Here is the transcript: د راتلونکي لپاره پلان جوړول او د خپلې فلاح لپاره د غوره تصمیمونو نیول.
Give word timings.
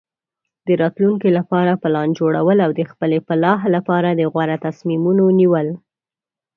د 0.67 0.69
راتلونکي 0.81 1.29
لپاره 1.37 1.79
پلان 1.83 2.09
جوړول 2.19 2.57
او 2.65 2.71
د 2.79 2.81
خپلې 2.91 3.17
فلاح 3.27 3.59
لپاره 3.75 4.09
د 4.11 4.21
غوره 4.33 4.57
تصمیمونو 4.67 5.23
نیول. 5.39 5.67